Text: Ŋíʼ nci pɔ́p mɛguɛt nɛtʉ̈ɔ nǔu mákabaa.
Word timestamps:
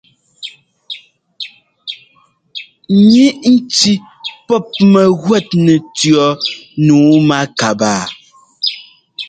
Ŋíʼ 3.09 3.33
nci 3.53 3.91
pɔ́p 4.47 4.65
mɛguɛt 4.93 5.47
nɛtʉ̈ɔ 5.65 6.27
nǔu 6.85 7.15
mákabaa. 7.29 8.03